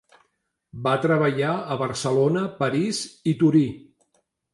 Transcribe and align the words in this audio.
Va 0.85 0.93
treballar 1.01 1.51
a 1.75 1.77
Barcelona, 1.81 2.41
París 2.63 3.03
i 3.33 3.35
Torí. 3.43 3.63